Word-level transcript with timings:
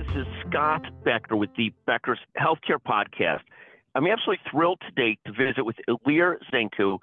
This 0.00 0.16
is 0.16 0.26
Scott 0.48 0.86
Becker 1.04 1.36
with 1.36 1.50
the 1.58 1.74
Becker's 1.86 2.18
Healthcare 2.34 2.78
Podcast. 2.78 3.40
I'm 3.94 4.06
absolutely 4.06 4.42
thrilled 4.50 4.80
today 4.88 5.18
to 5.26 5.32
visit 5.32 5.62
with 5.62 5.76
Ilir 5.90 6.36
Zenku. 6.50 6.98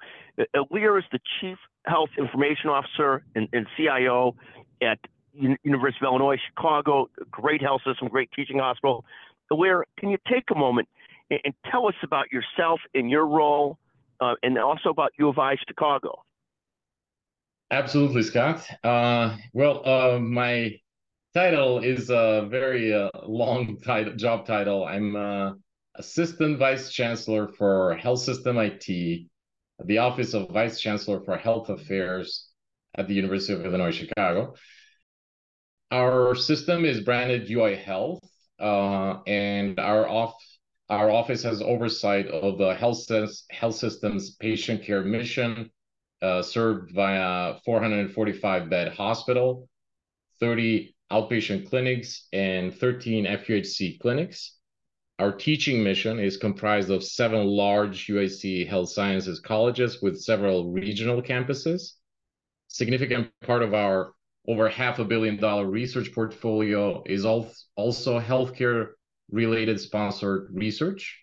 Ilir 0.56 0.98
is 0.98 1.04
the 1.12 1.20
Chief 1.40 1.58
Health 1.86 2.08
Information 2.18 2.70
Officer 2.70 3.22
and, 3.36 3.48
and 3.52 3.68
CIO 3.76 4.34
at 4.82 4.98
University 5.32 6.04
of 6.04 6.08
Illinois 6.08 6.38
Chicago, 6.48 7.08
great 7.30 7.62
health 7.62 7.82
system, 7.86 8.08
great 8.08 8.30
teaching 8.34 8.58
hospital. 8.58 9.04
Ilir, 9.52 9.84
can 9.96 10.08
you 10.08 10.18
take 10.28 10.46
a 10.52 10.58
moment 10.58 10.88
and, 11.30 11.38
and 11.44 11.54
tell 11.70 11.86
us 11.86 11.94
about 12.02 12.32
yourself 12.32 12.80
and 12.94 13.08
your 13.08 13.28
role, 13.28 13.78
uh, 14.20 14.34
and 14.42 14.58
also 14.58 14.88
about 14.88 15.12
U 15.20 15.28
of 15.28 15.38
I 15.38 15.54
Chicago? 15.68 16.24
Absolutely, 17.70 18.24
Scott. 18.24 18.68
Uh, 18.82 19.36
well, 19.52 19.88
uh, 19.88 20.18
my 20.18 20.80
title 21.38 21.78
is 21.78 22.10
a 22.10 22.48
very 22.50 22.92
uh, 22.92 23.10
long 23.24 23.78
title, 23.80 24.12
job 24.16 24.44
title. 24.44 24.84
I'm 24.84 25.14
uh, 25.14 25.52
Assistant 25.94 26.58
Vice 26.58 26.90
Chancellor 26.90 27.46
for 27.46 27.94
Health 27.94 28.22
System 28.22 28.58
IT 28.58 29.28
the 29.84 29.98
Office 29.98 30.34
of 30.34 30.50
Vice 30.50 30.80
Chancellor 30.80 31.20
for 31.20 31.36
Health 31.36 31.68
Affairs 31.68 32.48
at 32.96 33.06
the 33.06 33.14
University 33.14 33.52
of 33.52 33.64
Illinois 33.64 33.92
Chicago. 33.92 34.54
Our 35.92 36.34
system 36.34 36.84
is 36.84 37.02
branded 37.02 37.48
UI 37.48 37.76
Health, 37.76 38.28
uh, 38.58 39.18
and 39.24 39.78
our 39.78 40.08
off 40.08 40.34
our 40.88 41.08
office 41.08 41.44
has 41.44 41.62
oversight 41.62 42.26
of 42.26 42.58
the 42.58 42.74
health, 42.74 43.06
health 43.52 43.76
system's 43.76 44.34
patient 44.34 44.82
care 44.82 45.04
mission, 45.04 45.70
uh, 46.20 46.42
served 46.42 46.90
via 46.92 47.60
445 47.64 48.68
bed 48.68 48.92
hospital, 48.92 49.68
30 50.40 50.96
outpatient 51.12 51.68
clinics, 51.68 52.26
and 52.32 52.74
13 52.74 53.24
FQHC 53.24 53.98
clinics. 54.00 54.56
Our 55.18 55.32
teaching 55.32 55.82
mission 55.82 56.20
is 56.20 56.36
comprised 56.36 56.90
of 56.90 57.02
seven 57.02 57.44
large 57.44 58.06
UIC 58.06 58.68
health 58.68 58.90
sciences 58.90 59.40
colleges 59.40 60.00
with 60.00 60.20
several 60.20 60.70
regional 60.70 61.20
campuses. 61.22 61.94
Significant 62.68 63.30
part 63.42 63.62
of 63.62 63.74
our 63.74 64.12
over 64.46 64.68
half 64.68 64.98
a 64.98 65.04
billion 65.04 65.36
dollar 65.36 65.66
research 65.66 66.12
portfolio 66.14 67.02
is 67.04 67.24
also 67.24 68.20
healthcare 68.20 68.90
related 69.30 69.80
sponsored 69.80 70.48
research. 70.52 71.18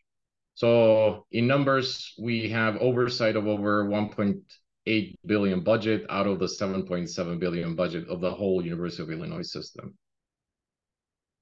So 0.56 1.25
in 1.31 1.47
numbers, 1.47 2.13
we 2.19 2.50
have 2.50 2.78
oversight 2.78 3.36
of 3.36 3.47
over 3.47 3.86
1.8 4.88 5.16
billion 5.25 5.61
budget 5.61 6.05
out 6.09 6.28
of 6.28 6.39
the 6.39 6.45
7.7 6.45 7.39
billion 7.39 7.75
budget 7.75 8.08
of 8.08 8.22
the 8.22 8.31
whole 8.31 8.64
University 8.64 9.03
of 9.03 9.11
Illinois 9.11 9.41
system 9.41 9.95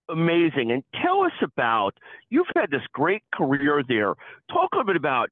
amazing. 0.10 0.72
And 0.72 0.84
tell 1.02 1.24
us 1.24 1.32
about 1.42 1.98
you've 2.30 2.48
had 2.56 2.72
this 2.72 2.82
great 2.94 3.24
career 3.34 3.84
there. 3.88 4.14
Talk 4.50 4.70
a 4.74 4.78
little 4.78 4.88
bit 4.88 4.96
about 4.96 5.30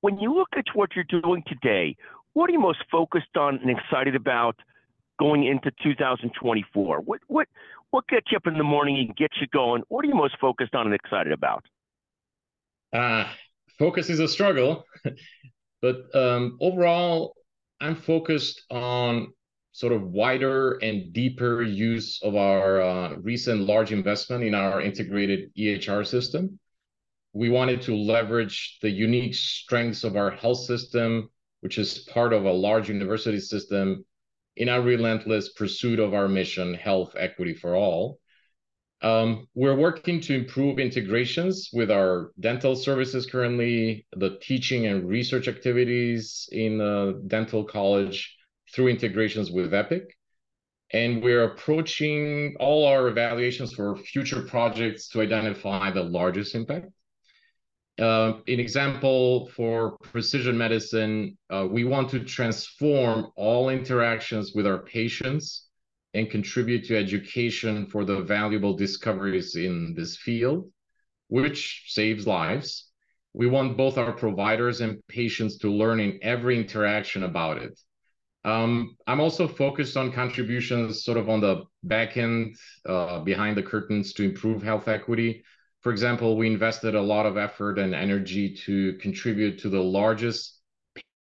when 0.00 0.18
you 0.18 0.34
look 0.34 0.50
at 0.56 0.64
what 0.74 0.90
you're 0.94 1.22
doing 1.22 1.42
today, 1.46 1.96
what 2.34 2.50
are 2.50 2.52
you 2.52 2.60
most 2.60 2.84
focused 2.90 3.36
on 3.38 3.58
and 3.58 3.70
excited 3.70 4.14
about 4.14 4.56
going 5.18 5.46
into 5.46 5.70
2024? 5.82 7.00
What 7.00 7.20
what 7.28 7.48
what 7.90 8.06
gets 8.08 8.26
you 8.30 8.36
up 8.36 8.46
in 8.46 8.58
the 8.58 8.64
morning 8.64 8.98
and 8.98 9.16
gets 9.16 9.36
you 9.40 9.46
going? 9.52 9.82
What 9.88 10.04
are 10.04 10.08
you 10.08 10.14
most 10.14 10.36
focused 10.40 10.74
on 10.74 10.86
and 10.86 10.94
excited 10.94 11.32
about? 11.32 11.64
Uh, 12.92 13.26
focus 13.78 14.10
is 14.10 14.20
a 14.20 14.28
struggle, 14.28 14.84
but 15.84 16.16
um, 16.18 16.56
overall, 16.62 17.34
I'm 17.78 17.94
focused 17.94 18.62
on 18.70 19.34
sort 19.72 19.92
of 19.92 20.00
wider 20.00 20.78
and 20.78 21.12
deeper 21.12 21.62
use 21.62 22.22
of 22.22 22.36
our 22.36 22.80
uh, 22.80 23.16
recent 23.16 23.66
large 23.66 23.92
investment 23.92 24.44
in 24.44 24.54
our 24.54 24.80
integrated 24.80 25.54
EHR 25.54 26.06
system. 26.06 26.58
We 27.34 27.50
wanted 27.50 27.82
to 27.82 27.94
leverage 27.94 28.78
the 28.80 28.88
unique 28.88 29.34
strengths 29.34 30.04
of 30.04 30.16
our 30.16 30.30
health 30.30 30.60
system, 30.60 31.28
which 31.60 31.76
is 31.76 31.98
part 31.98 32.32
of 32.32 32.46
a 32.46 32.52
large 32.52 32.88
university 32.88 33.40
system, 33.40 34.06
in 34.56 34.70
our 34.70 34.80
relentless 34.80 35.52
pursuit 35.52 35.98
of 35.98 36.14
our 36.14 36.28
mission, 36.28 36.72
health 36.72 37.12
equity 37.14 37.52
for 37.52 37.74
all. 37.74 38.20
Um, 39.04 39.48
we're 39.54 39.76
working 39.76 40.18
to 40.22 40.34
improve 40.34 40.78
integrations 40.78 41.68
with 41.74 41.90
our 41.90 42.32
dental 42.40 42.74
services 42.74 43.26
currently, 43.26 44.06
the 44.16 44.38
teaching 44.40 44.86
and 44.86 45.06
research 45.06 45.46
activities 45.46 46.48
in 46.50 46.78
the 46.78 47.22
dental 47.26 47.64
college, 47.64 48.34
through 48.72 48.88
integrations 48.88 49.50
with 49.50 49.74
Epic. 49.74 50.16
And 50.94 51.22
we're 51.22 51.44
approaching 51.44 52.56
all 52.58 52.86
our 52.86 53.08
evaluations 53.08 53.74
for 53.74 53.94
future 53.94 54.40
projects 54.40 55.08
to 55.10 55.20
identify 55.20 55.90
the 55.90 56.02
largest 56.02 56.54
impact. 56.54 56.86
Uh, 57.98 58.38
an 58.48 58.58
example 58.58 59.50
for 59.54 59.98
precision 59.98 60.56
medicine, 60.56 61.36
uh, 61.50 61.66
we 61.70 61.84
want 61.84 62.08
to 62.08 62.20
transform 62.20 63.26
all 63.36 63.68
interactions 63.68 64.52
with 64.54 64.66
our 64.66 64.78
patients 64.78 65.63
and 66.14 66.30
contribute 66.30 66.84
to 66.84 66.96
education 66.96 67.86
for 67.86 68.04
the 68.04 68.22
valuable 68.22 68.76
discoveries 68.76 69.56
in 69.56 69.94
this 69.94 70.16
field, 70.16 70.70
which 71.26 71.86
saves 71.88 72.26
lives. 72.26 72.88
We 73.32 73.48
want 73.48 73.76
both 73.76 73.98
our 73.98 74.12
providers 74.12 74.80
and 74.80 75.04
patients 75.08 75.58
to 75.58 75.70
learn 75.70 75.98
in 75.98 76.20
every 76.22 76.56
interaction 76.56 77.24
about 77.24 77.58
it. 77.58 77.78
Um, 78.44 78.96
I'm 79.08 79.20
also 79.20 79.48
focused 79.48 79.96
on 79.96 80.12
contributions 80.12 81.02
sort 81.02 81.18
of 81.18 81.28
on 81.28 81.40
the 81.40 81.64
back 81.82 82.16
end, 82.16 82.56
uh, 82.86 83.20
behind 83.20 83.56
the 83.56 83.62
curtains 83.62 84.12
to 84.14 84.22
improve 84.22 84.62
health 84.62 84.86
equity. 84.86 85.42
For 85.80 85.90
example, 85.90 86.36
we 86.36 86.46
invested 86.46 86.94
a 86.94 87.02
lot 87.02 87.26
of 87.26 87.36
effort 87.36 87.78
and 87.78 87.94
energy 87.94 88.54
to 88.66 88.94
contribute 88.98 89.58
to 89.60 89.68
the 89.68 89.82
largest 89.82 90.60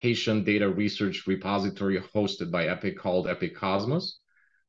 patient 0.02 0.44
data 0.44 0.68
research 0.68 1.26
repository 1.26 1.98
hosted 2.14 2.50
by 2.50 2.66
Epic 2.66 2.98
called 2.98 3.28
Epic 3.28 3.56
Cosmos 3.56 4.18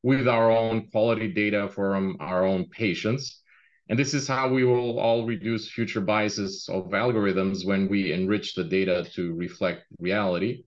with 0.03 0.27
our 0.27 0.51
own 0.51 0.87
quality 0.91 1.29
data 1.29 1.69
from 1.69 2.17
our 2.19 2.45
own 2.45 2.67
patients. 2.69 3.41
And 3.89 3.97
this 3.97 4.13
is 4.13 4.27
how 4.27 4.49
we 4.49 4.63
will 4.63 4.99
all 4.99 5.25
reduce 5.25 5.71
future 5.71 6.01
biases 6.01 6.69
of 6.69 6.91
algorithms 6.91 7.65
when 7.65 7.87
we 7.89 8.13
enrich 8.13 8.53
the 8.53 8.63
data 8.63 9.05
to 9.15 9.33
reflect 9.33 9.83
reality. 9.99 10.65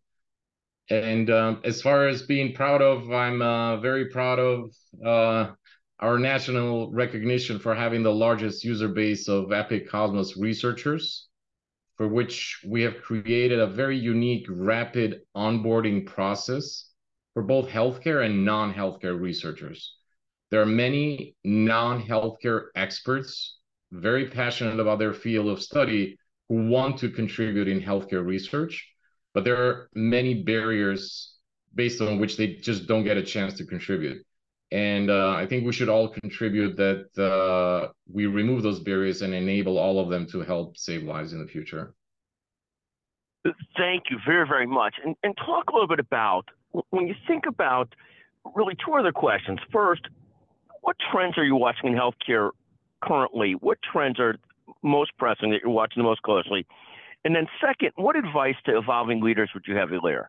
And 0.88 1.30
um, 1.30 1.60
as 1.64 1.82
far 1.82 2.08
as 2.08 2.22
being 2.22 2.54
proud 2.54 2.80
of, 2.80 3.10
I'm 3.10 3.42
uh, 3.42 3.78
very 3.78 4.06
proud 4.06 4.38
of 4.38 4.75
uh, 5.04 5.52
our 5.98 6.19
national 6.19 6.92
recognition 6.92 7.58
for 7.58 7.75
having 7.75 8.02
the 8.02 8.14
largest 8.14 8.64
user 8.64 8.88
base 8.88 9.28
of 9.28 9.52
Epic 9.52 9.88
Cosmos 9.88 10.36
researchers, 10.36 11.28
for 11.96 12.06
which 12.06 12.60
we 12.66 12.82
have 12.82 13.02
created 13.02 13.58
a 13.58 13.66
very 13.66 13.98
unique 13.98 14.46
rapid 14.48 15.22
onboarding 15.34 16.06
process 16.06 16.85
for 17.36 17.42
both 17.42 17.69
healthcare 17.69 18.24
and 18.24 18.47
non-healthcare 18.47 19.20
researchers. 19.20 19.94
There 20.50 20.62
are 20.62 20.66
many 20.66 21.36
non-healthcare 21.44 22.69
experts 22.74 23.58
very 23.93 24.31
passionate 24.31 24.81
about 24.81 24.99
their 24.99 25.12
field 25.12 25.49
of 25.49 25.62
study 25.62 26.19
who 26.49 26.69
want 26.69 26.99
to 27.00 27.11
contribute 27.11 27.69
in 27.69 27.82
healthcare 27.82 28.25
research 28.25 28.88
but 29.37 29.44
there 29.44 29.62
are 29.62 29.90
many 29.94 30.32
barriers 30.44 31.34
based 31.75 32.00
on 32.00 32.19
which 32.19 32.38
they 32.38 32.55
just 32.55 32.87
don't 32.87 33.05
get 33.05 33.19
a 33.19 33.22
chance 33.22 33.52
to 33.58 33.66
contribute. 33.66 34.25
And 34.72 35.11
uh, 35.11 35.34
I 35.37 35.44
think 35.44 35.66
we 35.66 35.75
should 35.75 35.90
all 35.90 36.08
contribute 36.08 36.75
that 36.78 37.22
uh, 37.22 37.93
we 38.11 38.25
remove 38.25 38.62
those 38.62 38.81
barriers 38.81 39.20
and 39.20 39.34
enable 39.34 39.76
all 39.76 40.00
of 40.00 40.08
them 40.08 40.26
to 40.28 40.40
help 40.40 40.78
save 40.78 41.02
lives 41.02 41.34
in 41.34 41.38
the 41.38 41.46
future. 41.46 41.93
Thank 43.76 44.05
you 44.08 44.16
very, 44.26 44.49
very 44.49 44.66
much. 44.66 44.94
And, 45.05 45.14
and 45.22 45.37
talk 45.37 45.69
a 45.69 45.72
little 45.75 45.87
bit 45.87 46.00
about 46.00 46.49
when 46.90 47.06
you 47.06 47.14
think 47.26 47.44
about 47.46 47.94
really 48.55 48.75
two 48.84 48.94
other 48.94 49.12
questions. 49.12 49.58
First, 49.73 50.02
what 50.82 50.96
trends 51.12 51.37
are 51.38 51.44
you 51.44 51.56
watching 51.56 51.90
in 51.90 51.94
healthcare 51.94 52.50
currently? 53.02 53.55
What 53.61 53.78
trends 53.82 54.20
are 54.20 54.37
most 54.82 55.12
pressing 55.19 55.50
that 55.50 55.61
you're 55.62 55.73
watching 55.73 56.02
the 56.02 56.08
most 56.08 56.23
closely? 56.23 56.67
And 57.25 57.34
then, 57.34 57.46
second, 57.61 57.90
what 57.96 58.17
advice 58.17 58.55
to 58.67 58.78
evolving 58.78 59.20
leaders 59.20 59.50
would 59.55 59.64
you 59.67 59.76
have, 59.76 59.88
Ilir? 59.88 60.26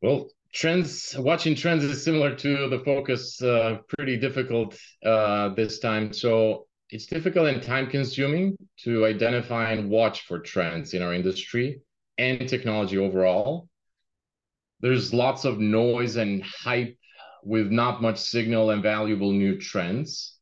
Well, 0.00 0.28
trends 0.52 1.16
watching 1.18 1.56
trends 1.56 1.82
is 1.82 2.04
similar 2.04 2.34
to 2.36 2.68
the 2.68 2.78
focus 2.84 3.42
uh, 3.42 3.78
pretty 3.96 4.16
difficult 4.16 4.78
uh, 5.04 5.48
this 5.54 5.80
time 5.80 6.12
so 6.12 6.66
it's 6.90 7.06
difficult 7.06 7.48
and 7.48 7.60
time 7.60 7.88
consuming 7.88 8.56
to 8.78 9.04
identify 9.04 9.72
and 9.72 9.90
watch 9.90 10.20
for 10.22 10.38
trends 10.38 10.94
in 10.94 11.02
our 11.02 11.12
industry 11.12 11.80
and 12.18 12.48
technology 12.48 12.96
overall 12.98 13.68
there's 14.84 15.14
lots 15.14 15.44
of 15.44 15.58
noise 15.58 16.16
and 16.16 16.42
hype 16.42 16.94
with 17.42 17.70
not 17.70 18.02
much 18.02 18.18
signal 18.18 18.70
and 18.70 18.82
valuable 18.82 19.32
new 19.32 19.58
trends 19.58 20.38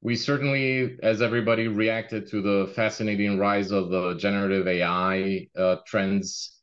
we 0.00 0.16
certainly 0.16 0.96
as 1.02 1.20
everybody 1.20 1.68
reacted 1.68 2.26
to 2.30 2.40
the 2.40 2.72
fascinating 2.74 3.38
rise 3.38 3.70
of 3.70 3.90
the 3.90 4.14
generative 4.14 4.66
ai 4.66 5.46
uh, 5.56 5.76
trends 5.86 6.58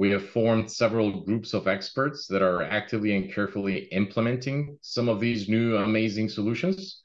we 0.00 0.10
have 0.10 0.30
formed 0.30 0.72
several 0.72 1.20
groups 1.24 1.52
of 1.52 1.68
experts 1.68 2.26
that 2.26 2.40
are 2.40 2.62
actively 2.62 3.14
and 3.14 3.30
carefully 3.30 3.80
implementing 3.92 4.78
some 4.80 5.10
of 5.10 5.20
these 5.20 5.46
new 5.46 5.76
amazing 5.76 6.26
solutions. 6.26 7.02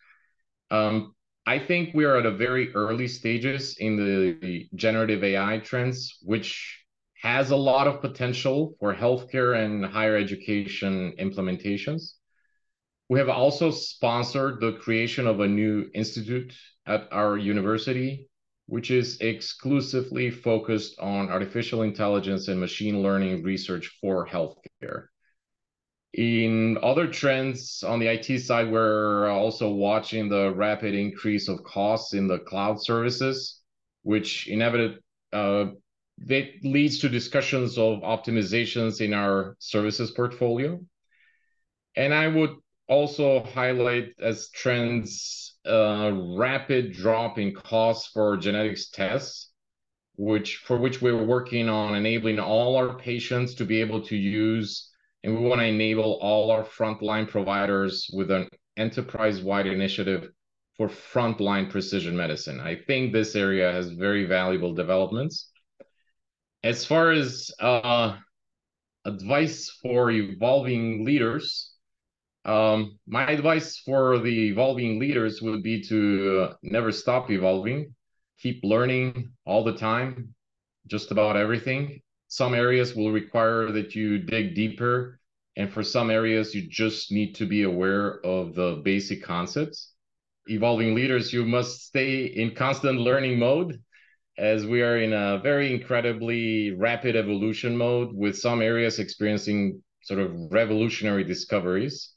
Um, 0.71 1.13
I 1.45 1.59
think 1.59 1.93
we 1.93 2.05
are 2.05 2.15
at 2.15 2.25
a 2.25 2.31
very 2.31 2.73
early 2.73 3.09
stages 3.09 3.75
in 3.79 3.97
the, 3.97 4.37
the 4.41 4.69
generative 4.75 5.25
AI 5.25 5.57
trends, 5.57 6.19
which 6.21 6.84
has 7.25 7.51
a 7.51 7.55
lot 7.55 7.87
of 7.87 8.01
potential 8.01 8.75
for 8.79 8.93
healthcare 8.93 9.63
and 9.63 9.83
higher 9.83 10.15
education 10.15 11.13
implementations. 11.19 12.13
We 13.09 13.19
have 13.19 13.29
also 13.29 13.71
sponsored 13.71 14.61
the 14.61 14.73
creation 14.73 15.27
of 15.27 15.39
a 15.39 15.47
new 15.47 15.89
institute 15.93 16.53
at 16.85 17.07
our 17.11 17.37
university 17.37 18.29
which 18.67 18.89
is 18.89 19.19
exclusively 19.21 20.31
focused 20.31 20.99
on 20.99 21.29
artificial 21.29 21.83
intelligence 21.83 22.47
and 22.47 22.59
machine 22.59 23.01
learning 23.01 23.43
research 23.43 23.95
for 24.01 24.27
healthcare. 24.27 25.07
In 26.13 26.77
other 26.81 27.07
trends 27.07 27.83
on 27.83 27.99
the 27.99 28.07
IT 28.07 28.39
side, 28.39 28.71
we're 28.71 29.29
also 29.29 29.69
watching 29.69 30.29
the 30.29 30.51
rapid 30.51 30.95
increase 30.95 31.47
of 31.47 31.63
costs 31.63 32.13
in 32.13 32.27
the 32.27 32.39
cloud 32.39 32.81
services, 32.81 33.61
which 34.03 34.47
inevitably 34.47 34.99
uh, 35.33 35.65
that 36.17 36.47
leads 36.63 36.99
to 36.99 37.09
discussions 37.09 37.77
of 37.77 37.99
optimizations 37.99 39.01
in 39.01 39.13
our 39.13 39.55
services 39.59 40.11
portfolio. 40.11 40.79
And 41.95 42.13
I 42.13 42.27
would 42.27 42.51
also 42.87 43.43
highlight 43.43 44.13
as 44.19 44.49
trends 44.49 45.57
a 45.65 46.13
rapid 46.37 46.93
drop 46.93 47.37
in 47.39 47.53
costs 47.53 48.11
for 48.13 48.37
genetics 48.37 48.89
tests, 48.89 49.51
which 50.15 50.57
for 50.57 50.77
which 50.77 51.01
we're 51.01 51.25
working 51.25 51.67
on 51.69 51.95
enabling 51.95 52.39
all 52.39 52.75
our 52.77 52.97
patients 52.97 53.55
to 53.55 53.65
be 53.65 53.81
able 53.81 54.01
to 54.01 54.15
use, 54.15 54.91
and 55.23 55.35
we 55.35 55.43
want 55.43 55.59
to 55.59 55.65
enable 55.65 56.19
all 56.21 56.51
our 56.51 56.63
frontline 56.63 57.27
providers 57.27 58.07
with 58.13 58.29
an 58.31 58.47
enterprise-wide 58.77 59.67
initiative 59.67 60.29
for 60.77 60.87
frontline 60.87 61.69
precision 61.69 62.15
medicine. 62.15 62.59
I 62.59 62.75
think 62.75 63.11
this 63.11 63.35
area 63.35 63.71
has 63.71 63.89
very 63.91 64.25
valuable 64.25 64.73
developments. 64.73 65.49
As 66.65 66.83
far 66.83 67.11
as 67.11 67.51
uh, 67.59 68.17
advice 69.05 69.69
for 69.83 70.09
evolving 70.09 71.05
leaders, 71.05 71.75
um, 72.43 72.97
my 73.05 73.29
advice 73.29 73.77
for 73.77 74.17
the 74.17 74.47
evolving 74.47 74.97
leaders 74.99 75.43
would 75.43 75.61
be 75.61 75.83
to 75.83 76.55
never 76.63 76.91
stop 76.91 77.29
evolving, 77.29 77.93
keep 78.39 78.63
learning 78.63 79.31
all 79.45 79.63
the 79.63 79.77
time, 79.77 80.33
just 80.87 81.11
about 81.11 81.37
everything. 81.37 82.01
Some 82.29 82.55
areas 82.55 82.95
will 82.95 83.11
require 83.11 83.71
that 83.71 83.93
you 83.93 84.17
dig 84.17 84.55
deeper, 84.55 85.19
and 85.55 85.71
for 85.71 85.83
some 85.83 86.09
areas, 86.09 86.55
you 86.55 86.67
just 86.67 87.11
need 87.11 87.35
to 87.35 87.45
be 87.45 87.61
aware 87.61 88.25
of 88.25 88.55
the 88.55 88.81
basic 88.83 89.21
concepts. 89.21 89.93
Evolving 90.47 90.95
leaders, 90.95 91.31
you 91.31 91.45
must 91.45 91.85
stay 91.85 92.25
in 92.25 92.55
constant 92.55 92.99
learning 92.99 93.37
mode 93.37 93.83
as 94.37 94.65
we 94.65 94.81
are 94.81 94.97
in 94.97 95.13
a 95.13 95.39
very 95.39 95.73
incredibly 95.73 96.71
rapid 96.71 97.15
evolution 97.15 97.77
mode 97.77 98.09
with 98.13 98.37
some 98.37 98.61
areas 98.61 98.99
experiencing 98.99 99.81
sort 100.01 100.19
of 100.19 100.31
revolutionary 100.51 101.23
discoveries 101.23 102.15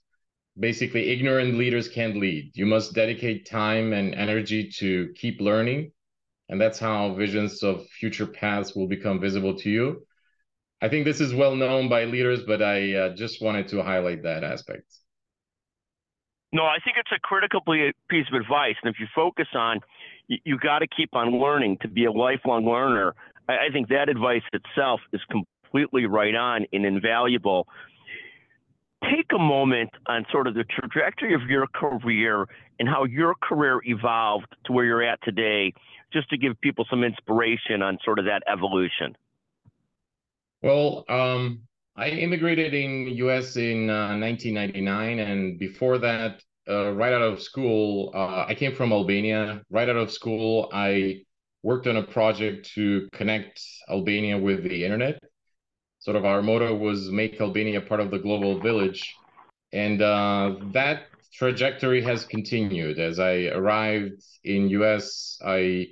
basically 0.59 1.11
ignorant 1.11 1.57
leaders 1.57 1.89
can't 1.89 2.17
lead. 2.17 2.51
You 2.55 2.67
must 2.67 2.95
dedicate 2.95 3.47
time 3.47 3.93
and 3.93 4.15
energy 4.15 4.71
to 4.79 5.13
keep 5.15 5.41
learning. 5.41 5.93
And 6.49 6.61
that's 6.61 6.79
how 6.79 7.15
visions 7.15 7.63
of 7.63 7.87
future 7.87 8.27
paths 8.27 8.75
will 8.75 8.89
become 8.89 9.21
visible 9.21 9.57
to 9.59 9.71
you. 9.71 10.07
I 10.81 10.89
think 10.89 11.05
this 11.05 11.21
is 11.21 11.35
well 11.35 11.55
known 11.55 11.89
by 11.89 12.05
leaders, 12.05 12.45
but 12.45 12.63
I 12.63 12.95
uh, 12.95 13.15
just 13.15 13.43
wanted 13.43 13.69
to 13.69 13.83
highlight 13.83 14.23
that 14.23 14.45
aspect. 14.45 14.87
No, 16.53 16.63
I 16.63 16.79
think 16.83 16.97
it's 16.97 17.13
a 17.15 17.21
critical 17.21 17.61
piece 18.09 18.27
of 18.33 18.41
advice. 18.41 18.77
And 18.83 18.93
if 18.93 18.99
you 18.99 19.07
focus 19.15 19.49
on, 19.55 19.81
you, 20.29 20.59
got 20.59 20.81
to 20.81 20.87
keep 20.87 21.15
on 21.15 21.41
learning 21.41 21.79
to 21.83 21.89
be 21.89 22.05
a 22.05 22.13
lifelong 22.13 22.67
learner. 22.67 23.15
I, 23.49 23.69
I 23.69 23.73
think 23.73 23.89
that 23.89 24.09
advice 24.09 24.43
itself 24.53 25.01
is 25.13 25.21
completely 25.31 26.07
right 26.07 26.35
on 26.35 26.67
and 26.73 26.85
invaluable 26.85 27.67
take 29.03 29.27
a 29.35 29.39
moment 29.39 29.91
on 30.07 30.25
sort 30.33 30.47
of 30.47 30.55
the 30.55 30.65
trajectory 30.65 31.35
of 31.35 31.43
your 31.49 31.67
career 31.69 32.47
and 32.79 32.89
how 32.89 33.05
your 33.05 33.35
career 33.41 33.81
evolved 33.85 34.55
to 34.65 34.73
where 34.73 34.85
you're 34.85 35.03
at 35.03 35.21
today, 35.23 35.73
just 36.13 36.29
to 36.31 36.37
give 36.37 36.61
people 36.61 36.85
some 36.91 37.05
inspiration 37.05 37.83
on 37.83 37.99
sort 38.05 38.19
of 38.19 38.25
that 38.25 38.43
evolution. 38.51 39.17
Well, 40.63 41.05
um, 41.09 41.63
I 41.97 42.09
immigrated 42.09 42.75
in 42.75 43.05
the 43.05 43.13
U.S. 43.13 43.57
in 43.57 43.91
uh, 43.91 44.19
1999, 44.19 45.19
and 45.19 45.59
before 45.59 45.99
that, 45.99 46.43
uh, 46.69 46.93
right 46.93 47.13
out 47.13 47.23
of 47.23 47.41
school, 47.43 48.13
uh, 48.15 48.45
I 48.47 48.55
came 48.55 48.75
from 48.75 48.93
Albania. 48.93 49.63
Right 49.71 49.89
out 49.89 49.97
of 49.97 50.11
school, 50.11 50.71
I 50.73 51.23
worked 51.63 51.87
on 51.87 51.97
a 51.97 52.03
project 52.03 52.71
to 52.75 53.09
connect 53.13 53.61
Albania 53.89 54.39
with 54.39 54.63
the 54.63 54.85
internet 54.85 55.21
sort 55.99 56.17
of 56.17 56.25
our 56.25 56.43
motto 56.43 56.75
was 56.75 57.11
make 57.11 57.41
Albania 57.41 57.81
part 57.81 58.01
of 58.01 58.11
the 58.11 58.19
global 58.19 58.61
village. 58.61 59.15
And 59.73 60.01
uh, 60.01 60.57
that 60.73 61.07
trajectory 61.35 62.01
has 62.03 62.25
continued. 62.25 62.99
As 62.99 63.19
I 63.19 63.47
arrived 63.47 64.23
in 64.45 64.71
US, 64.71 65.39
I 65.45 65.89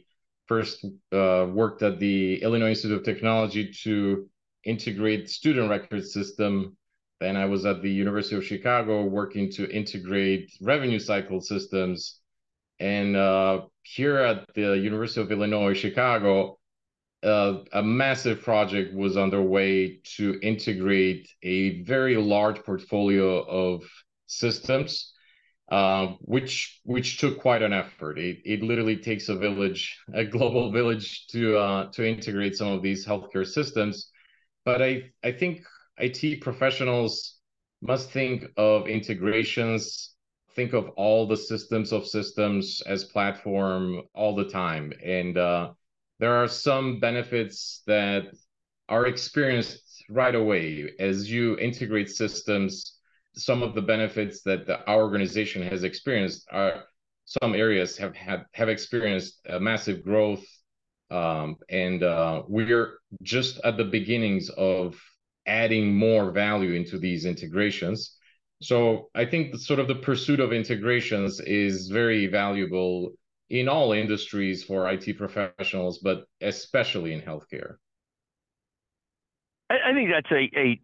first 0.46 0.84
uh, 1.12 1.46
worked 1.50 1.82
at 1.82 1.98
the 1.98 2.42
Illinois 2.42 2.70
Institute 2.70 2.98
of 2.98 3.04
Technology 3.04 3.72
to 3.82 4.28
integrate 4.64 5.28
student 5.28 5.68
record 5.68 6.06
system. 6.06 6.76
Then 7.20 7.36
I 7.36 7.46
was 7.46 7.64
at 7.64 7.82
the 7.82 7.90
University 7.90 8.36
of 8.36 8.44
Chicago 8.44 9.04
working 9.04 9.50
to 9.52 9.70
integrate 9.70 10.50
revenue 10.60 10.98
cycle 10.98 11.40
systems. 11.40 12.20
And 12.78 13.16
uh, 13.16 13.62
here 13.82 14.18
at 14.18 14.52
the 14.54 14.76
University 14.76 15.22
of 15.22 15.32
Illinois, 15.32 15.72
Chicago, 15.72 16.58
uh, 17.22 17.60
a 17.72 17.82
massive 17.82 18.42
project 18.42 18.94
was 18.94 19.16
underway 19.16 20.00
to 20.16 20.38
integrate 20.42 21.28
a 21.42 21.82
very 21.82 22.16
large 22.16 22.62
portfolio 22.62 23.42
of 23.42 23.82
systems, 24.26 25.12
uh, 25.70 26.08
which 26.20 26.80
which 26.84 27.18
took 27.18 27.40
quite 27.40 27.62
an 27.62 27.72
effort. 27.72 28.18
It, 28.18 28.38
it 28.44 28.62
literally 28.62 28.98
takes 28.98 29.30
a 29.30 29.36
village, 29.36 29.98
a 30.12 30.24
global 30.24 30.70
village, 30.78 31.26
to 31.28 31.56
uh, 31.56 31.90
to 31.92 32.06
integrate 32.06 32.56
some 32.56 32.68
of 32.68 32.82
these 32.82 33.06
healthcare 33.06 33.46
systems. 33.46 34.10
But 34.66 34.82
I 34.82 35.10
I 35.24 35.32
think 35.32 35.62
IT 35.98 36.40
professionals 36.40 37.36
must 37.82 38.10
think 38.10 38.44
of 38.56 38.88
integrations, 38.88 40.14
think 40.54 40.72
of 40.72 40.88
all 40.90 41.26
the 41.26 41.36
systems 41.36 41.92
of 41.92 42.06
systems 42.06 42.82
as 42.86 43.04
platform 43.04 44.02
all 44.14 44.34
the 44.34 44.48
time, 44.48 44.92
and 45.04 45.36
uh, 45.36 45.70
there 46.18 46.34
are 46.34 46.48
some 46.48 46.98
benefits 47.00 47.82
that 47.86 48.24
are 48.88 49.06
experienced 49.06 50.04
right 50.08 50.34
away 50.34 50.90
as 50.98 51.30
you 51.30 51.58
integrate 51.58 52.08
systems. 52.08 52.98
Some 53.34 53.62
of 53.62 53.74
the 53.74 53.82
benefits 53.82 54.42
that 54.42 54.66
the, 54.66 54.84
our 54.86 55.02
organization 55.02 55.62
has 55.62 55.84
experienced 55.84 56.46
are 56.50 56.84
some 57.26 57.54
areas 57.54 57.96
have 57.98 58.14
had 58.14 58.46
have 58.52 58.68
experienced 58.68 59.40
a 59.48 59.60
massive 59.60 60.02
growth 60.04 60.44
um, 61.10 61.56
and 61.68 62.02
uh, 62.02 62.42
we're 62.48 62.98
just 63.22 63.60
at 63.64 63.76
the 63.76 63.84
beginnings 63.84 64.48
of 64.50 64.96
adding 65.46 65.94
more 65.94 66.30
value 66.30 66.72
into 66.72 66.98
these 66.98 67.24
integrations 67.24 68.16
so 68.62 69.08
i 69.14 69.24
think 69.24 69.52
the, 69.52 69.58
sort 69.58 69.80
of 69.80 69.88
the 69.88 69.94
pursuit 69.94 70.40
of 70.40 70.52
integrations 70.52 71.40
is 71.40 71.88
very 71.88 72.26
valuable 72.26 73.12
in 73.50 73.68
all 73.68 73.92
industries 73.92 74.64
for 74.64 74.90
IT 74.90 75.16
professionals, 75.16 75.98
but 75.98 76.26
especially 76.40 77.12
in 77.12 77.20
healthcare. 77.20 77.76
I 79.68 79.92
think 79.94 80.10
that's 80.10 80.30
a, 80.30 80.48
a 80.56 80.80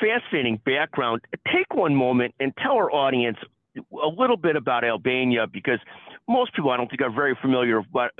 fascinating 0.00 0.60
background. 0.64 1.22
Take 1.52 1.74
one 1.74 1.94
moment 1.94 2.34
and 2.38 2.52
tell 2.56 2.72
our 2.72 2.90
audience 2.92 3.36
a 3.76 4.08
little 4.16 4.36
bit 4.36 4.54
about 4.54 4.84
Albania 4.84 5.46
because 5.52 5.80
most 6.28 6.54
people 6.54 6.70
I 6.70 6.76
don't 6.76 6.88
think 6.88 7.02
are 7.02 7.10
very 7.10 7.36
familiar 7.40 7.80
with 7.80 8.12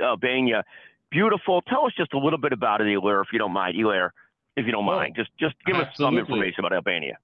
Albania. 0.00 0.62
Beautiful. 1.10 1.62
Tell 1.62 1.86
us 1.86 1.92
just 1.96 2.12
a 2.14 2.18
little 2.18 2.38
bit 2.38 2.52
about 2.52 2.80
it, 2.80 2.86
if 2.86 3.26
you 3.32 3.38
don't 3.38 3.52
mind, 3.52 3.76
Ilir. 3.76 4.10
If 4.56 4.66
you 4.66 4.72
don't 4.72 4.84
oh, 4.84 4.96
mind. 4.96 5.14
Just 5.16 5.30
just 5.38 5.54
give 5.66 5.76
absolutely. 5.76 5.90
us 5.90 5.96
some 5.96 6.18
information 6.18 6.64
about 6.64 6.72
Albania. 6.72 7.18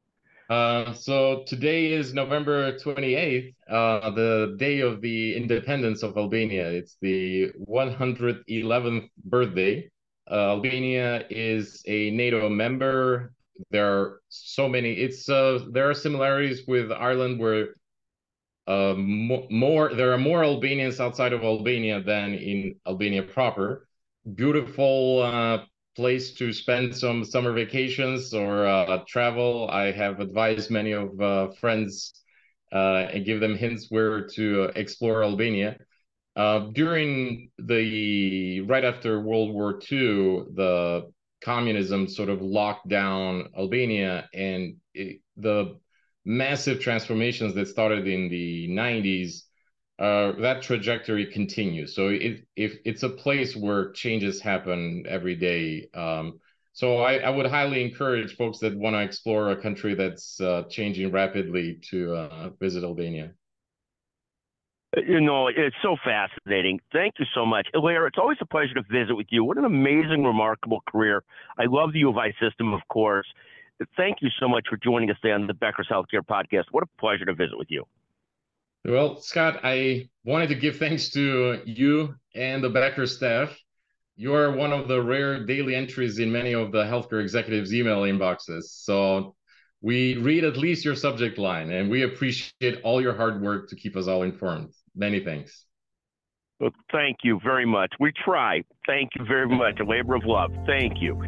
Uh, 0.48 0.92
so 0.92 1.44
today 1.46 1.92
is 1.92 2.12
November 2.12 2.76
28th, 2.78 3.54
uh, 3.70 4.10
the 4.10 4.56
day 4.58 4.80
of 4.80 5.00
the 5.00 5.36
independence 5.36 6.02
of 6.02 6.16
Albania. 6.16 6.68
It's 6.68 6.96
the 7.00 7.52
111th 7.68 9.08
birthday. 9.24 9.88
Uh, 10.28 10.34
Albania 10.34 11.24
is 11.30 11.84
a 11.86 12.10
NATO 12.10 12.48
member. 12.48 13.32
There 13.70 13.86
are 13.86 14.20
so 14.28 14.68
many. 14.68 14.94
It's 14.94 15.28
uh, 15.28 15.66
there 15.70 15.88
are 15.88 15.94
similarities 15.94 16.66
with 16.66 16.90
Ireland, 16.90 17.38
where 17.38 17.74
uh, 18.66 18.94
more 18.96 19.94
there 19.94 20.12
are 20.12 20.18
more 20.18 20.42
Albanians 20.44 20.98
outside 20.98 21.32
of 21.32 21.44
Albania 21.44 22.02
than 22.02 22.34
in 22.34 22.74
Albania 22.86 23.22
proper. 23.22 23.86
Beautiful 24.34 25.22
uh, 25.22 25.64
place 25.96 26.34
to 26.34 26.52
spend 26.52 26.96
some 26.96 27.24
summer 27.24 27.52
vacations 27.52 28.32
or 28.32 28.66
uh, 28.66 28.98
travel. 29.06 29.68
I 29.70 29.92
have 29.92 30.20
advised 30.20 30.70
many 30.70 30.92
of 30.92 31.20
uh, 31.20 31.48
friends 31.60 32.12
uh, 32.72 33.08
and 33.12 33.24
give 33.24 33.40
them 33.40 33.56
hints 33.56 33.86
where 33.90 34.26
to 34.28 34.70
explore 34.76 35.22
Albania. 35.24 35.76
Uh, 36.36 36.70
during 36.72 37.50
the 37.58 38.60
right 38.62 38.84
after 38.84 39.20
World 39.20 39.52
War 39.52 39.80
II, 39.90 40.44
the 40.54 41.10
communism 41.42 42.08
sort 42.08 42.28
of 42.28 42.40
locked 42.40 42.88
down 42.88 43.48
Albania, 43.56 44.28
and 44.32 44.76
it, 44.94 45.20
the 45.36 45.78
massive 46.24 46.80
transformations 46.80 47.54
that 47.54 47.66
started 47.66 48.06
in 48.06 48.28
the 48.28 48.68
90s 48.68 49.42
uh, 50.00 50.32
that 50.40 50.62
trajectory 50.62 51.26
continues. 51.26 51.94
So 51.94 52.08
it, 52.08 52.46
if 52.56 52.78
it's 52.86 53.02
a 53.02 53.08
place 53.10 53.54
where 53.54 53.92
changes 53.92 54.40
happen 54.40 55.04
every 55.06 55.36
day. 55.36 55.88
Um, 55.92 56.40
so 56.72 56.98
I, 56.98 57.16
I, 57.16 57.28
would 57.28 57.46
highly 57.46 57.84
encourage 57.84 58.36
folks 58.36 58.60
that 58.60 58.74
want 58.78 58.94
to 58.94 59.02
explore 59.02 59.50
a 59.50 59.60
country 59.60 59.94
that's 59.94 60.40
uh, 60.40 60.62
changing 60.70 61.12
rapidly 61.12 61.80
to 61.90 62.14
uh, 62.14 62.50
visit 62.58 62.82
Albania. 62.82 63.32
You 64.96 65.20
know, 65.20 65.48
it's 65.48 65.76
so 65.82 65.96
fascinating. 66.02 66.80
Thank 66.92 67.14
you 67.18 67.26
so 67.34 67.44
much. 67.44 67.68
Ilir, 67.74 68.08
it's 68.08 68.18
always 68.18 68.38
a 68.40 68.46
pleasure 68.46 68.74
to 68.74 68.82
visit 68.90 69.14
with 69.14 69.26
you. 69.28 69.44
What 69.44 69.58
an 69.58 69.64
amazing, 69.64 70.24
remarkable 70.24 70.82
career. 70.88 71.22
I 71.58 71.66
love 71.66 71.92
the 71.92 72.00
U 72.00 72.08
of 72.08 72.16
I 72.16 72.32
system, 72.40 72.72
of 72.72 72.80
course. 72.88 73.26
Thank 73.96 74.18
you 74.22 74.30
so 74.40 74.48
much 74.48 74.66
for 74.68 74.78
joining 74.78 75.10
us 75.10 75.16
today 75.20 75.32
on 75.32 75.46
the 75.46 75.54
Becker's 75.54 75.88
Healthcare 75.90 76.26
Podcast. 76.26 76.64
What 76.70 76.84
a 76.84 76.88
pleasure 76.98 77.26
to 77.26 77.34
visit 77.34 77.58
with 77.58 77.70
you. 77.70 77.84
Well, 78.84 79.20
Scott, 79.20 79.60
I 79.62 80.08
wanted 80.24 80.48
to 80.48 80.54
give 80.54 80.78
thanks 80.78 81.10
to 81.10 81.60
you 81.66 82.14
and 82.34 82.64
the 82.64 82.70
Becker 82.70 83.06
staff. 83.06 83.54
You 84.16 84.34
are 84.34 84.52
one 84.52 84.72
of 84.72 84.88
the 84.88 85.02
rare 85.02 85.44
daily 85.44 85.74
entries 85.74 86.18
in 86.18 86.32
many 86.32 86.54
of 86.54 86.72
the 86.72 86.84
healthcare 86.84 87.20
executives' 87.20 87.74
email 87.74 88.02
inboxes. 88.02 88.64
So 88.64 89.34
we 89.82 90.16
read 90.16 90.44
at 90.44 90.56
least 90.56 90.84
your 90.84 90.94
subject 90.94 91.36
line, 91.36 91.70
and 91.70 91.90
we 91.90 92.02
appreciate 92.02 92.80
all 92.82 93.02
your 93.02 93.14
hard 93.14 93.42
work 93.42 93.68
to 93.68 93.76
keep 93.76 93.96
us 93.96 94.08
all 94.08 94.22
informed. 94.22 94.72
Many 94.94 95.20
thanks. 95.20 95.66
Well, 96.58 96.72
thank 96.90 97.18
you 97.22 97.38
very 97.42 97.66
much. 97.66 97.92
We 98.00 98.12
try. 98.24 98.62
Thank 98.86 99.10
you 99.18 99.26
very 99.26 99.48
much. 99.48 99.80
A 99.80 99.84
labor 99.84 100.14
of 100.14 100.24
love. 100.24 100.52
Thank 100.66 101.02
you. 101.02 101.22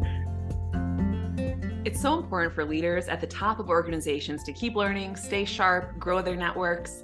It's 1.85 2.01
so 2.01 2.17
important 2.17 2.53
for 2.55 2.65
leaders 2.65 3.07
at 3.07 3.21
the 3.21 3.27
top 3.27 3.59
of 3.59 3.69
organizations 3.69 4.43
to 4.43 4.53
keep 4.53 4.75
learning, 4.75 5.15
stay 5.15 5.45
sharp, 5.45 5.99
grow 5.99 6.21
their 6.21 6.35
networks. 6.35 7.03